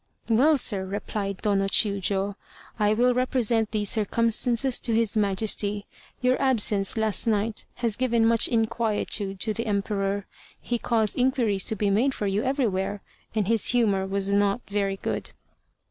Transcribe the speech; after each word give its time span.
"Well, 0.29 0.57
sir," 0.57 0.83
replied 0.83 1.43
Tô 1.43 1.55
no 1.55 1.65
Chiûjiô, 1.65 2.33
"I 2.79 2.95
will 2.95 3.13
represent 3.13 3.69
these 3.69 3.91
circumstances 3.91 4.79
to 4.79 4.95
his 4.95 5.15
Majesty. 5.15 5.85
Your 6.21 6.41
absence 6.41 6.97
last 6.97 7.27
night 7.27 7.67
has 7.75 7.97
given 7.97 8.25
much 8.25 8.47
inquietude 8.47 9.39
to 9.41 9.53
the 9.53 9.67
Emperor. 9.67 10.25
He 10.59 10.79
caused 10.79 11.19
inquiries 11.19 11.65
to 11.65 11.75
be 11.75 11.91
made 11.91 12.15
for 12.15 12.25
you 12.25 12.41
everywhere, 12.41 13.03
and 13.35 13.47
his 13.47 13.67
humor 13.67 14.07
was 14.07 14.33
not 14.33 14.63
very 14.67 14.97
good." 14.97 15.33